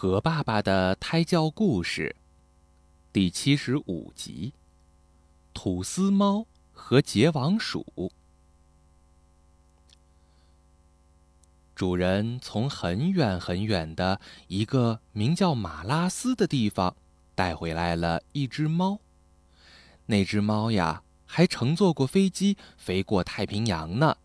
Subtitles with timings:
[0.00, 2.14] 和爸爸的胎教故事，
[3.12, 4.52] 第七十五集：
[5.52, 8.12] 土司猫和结网鼠。
[11.74, 16.94] 主人从很远很远的一个名叫马拉斯的地方
[17.34, 19.00] 带回来了一只猫。
[20.06, 24.16] 那只猫呀，还乘坐过飞机飞过太平洋呢。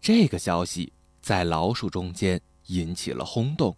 [0.00, 3.76] 这个消息在老鼠中间引起了轰动。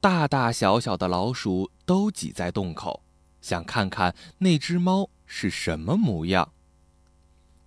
[0.00, 3.02] 大大小小的老鼠都挤在洞口，
[3.42, 6.52] 想看看那只猫是什么模样。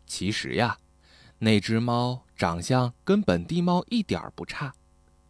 [0.07, 0.79] 其实呀，
[1.37, 4.73] 那只猫长相跟本地猫一点儿不差，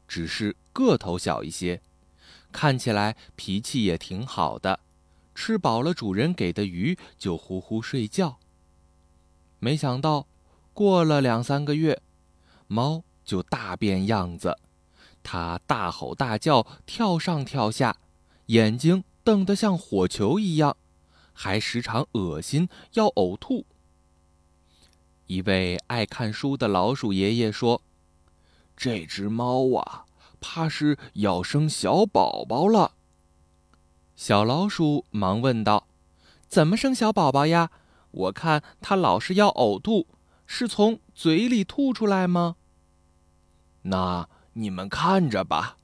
[0.08, 1.82] 只是个头小一些，
[2.54, 4.80] 看起来脾气也挺好的。
[5.36, 8.40] 吃饱了主人给的鱼就呼呼睡觉。
[9.60, 10.28] 没想到，
[10.74, 12.02] 过了两三个月，
[12.68, 14.58] 猫就大变样子。
[15.24, 17.96] 他大吼大叫，跳上跳下，
[18.48, 20.76] 眼睛瞪得像火球一样，
[21.32, 23.66] 还时常恶心要呕吐。
[25.28, 27.82] 一位爱看书的老鼠爷爷说
[28.76, 30.06] ：“这只猫啊，
[30.42, 32.92] 怕是要生小宝宝了。”
[34.16, 35.88] 小老鼠忙问道
[36.48, 37.72] ：“怎么生小宝宝呀？
[38.12, 40.08] 我看它老是要呕吐，
[40.46, 42.58] 是从嘴里吐出来吗？”
[43.84, 44.28] 那。
[44.54, 45.78] 你们看着吧。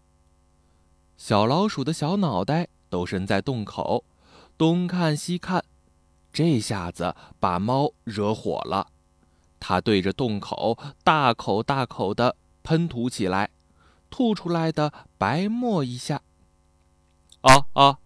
[1.18, 4.06] 小老鼠的小脑袋都伸在洞口，
[4.58, 5.64] 东看西看，
[6.32, 8.88] 这下子把猫惹火了。
[9.60, 13.50] 它对着洞口大口大口的喷吐起来，
[14.10, 16.22] 吐出来的白沫一下，
[17.42, 18.00] 啊啊！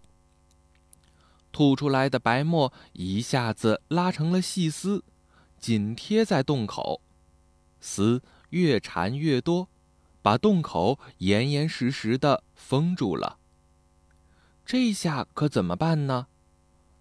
[1.52, 5.04] 吐出来的白沫一下子拉成了细丝，
[5.60, 7.00] 紧贴在洞口，
[7.80, 8.20] 丝
[8.50, 9.68] 越缠越多。
[10.24, 13.36] 把洞口严严实实的封住了。
[14.64, 16.28] 这下可怎么办呢？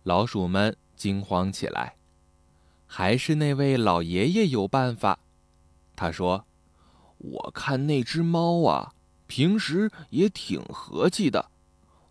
[0.03, 1.95] 老鼠们惊慌起来。
[2.85, 5.19] 还是那位老爷爷有办法。
[5.95, 6.45] 他说
[7.17, 8.93] ：“我看那只猫啊，
[9.25, 11.49] 平时也挺和气的。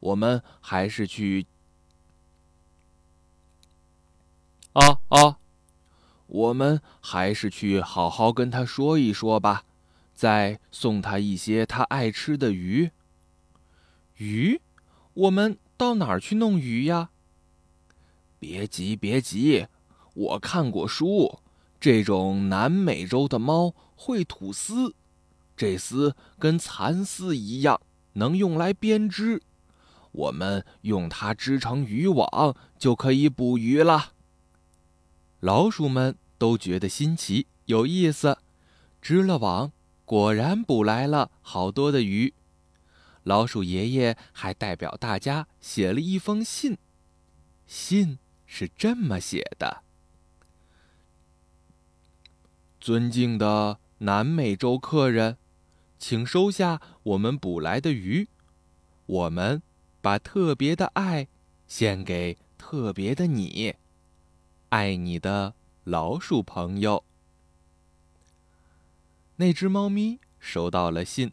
[0.00, 1.46] 我们还是去……
[4.72, 5.38] 啊啊！
[6.26, 9.64] 我们还是去好好跟他说一说吧。”
[10.14, 12.90] 再送他一些他爱吃的鱼。
[14.16, 14.60] 鱼，
[15.14, 17.10] 我们到哪儿去弄鱼呀？
[18.38, 19.66] 别急，别急，
[20.14, 21.40] 我看过书，
[21.80, 24.94] 这种南美洲的猫会吐丝，
[25.56, 27.80] 这丝跟蚕丝一样，
[28.14, 29.42] 能用来编织。
[30.12, 34.12] 我们用它织成渔网，就可以捕鱼了。
[35.40, 38.38] 老鼠们都觉得新奇有意思，
[39.00, 39.72] 织了网。
[40.12, 42.34] 果然捕来了好多的鱼，
[43.22, 46.76] 老鼠爷爷还代表大家写了一封信，
[47.64, 49.82] 信是这么写的
[52.78, 55.38] ：“尊敬的南美洲客人，
[55.98, 58.28] 请收下我们捕来的鱼，
[59.06, 59.62] 我们
[60.02, 61.28] 把特别的爱
[61.66, 63.76] 献给特别的你，
[64.68, 67.02] 爱你的老鼠朋友。”
[69.42, 71.32] 那只猫咪收到了信，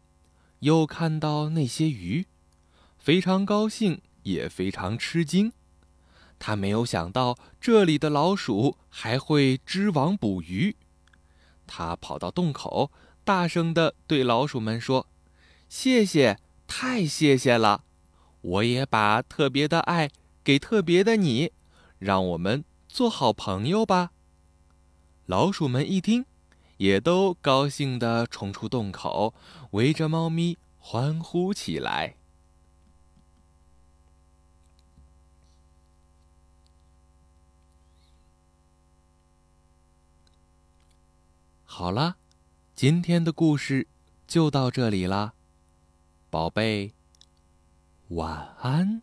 [0.58, 2.26] 又看到那些鱼，
[2.98, 5.52] 非常高兴，也非常吃惊。
[6.36, 10.74] 它没有想到这里的老鼠还会织网捕鱼。
[11.68, 12.90] 它跑到洞口，
[13.22, 15.06] 大声地对老鼠们说
[15.70, 17.84] ：“谢谢，太谢谢了！
[18.40, 20.10] 我也把特别的爱
[20.42, 21.52] 给特别的你，
[22.00, 24.10] 让我们做好朋友吧。”
[25.26, 26.24] 老鼠们一听。
[26.80, 29.34] 也都高兴地冲出洞口，
[29.72, 32.16] 围着猫咪欢呼起来。
[41.66, 42.16] 好了，
[42.74, 43.86] 今天的故事
[44.26, 45.34] 就到这里啦，
[46.30, 46.94] 宝贝，
[48.08, 49.02] 晚安。